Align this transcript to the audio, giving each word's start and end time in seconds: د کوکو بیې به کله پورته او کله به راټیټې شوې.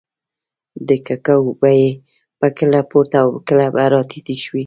د 0.87 0.89
کوکو 1.05 1.37
بیې 1.61 1.85
به 2.39 2.47
کله 2.57 2.79
پورته 2.91 3.17
او 3.23 3.29
کله 3.47 3.65
به 3.73 3.83
راټیټې 3.93 4.35
شوې. 4.43 4.59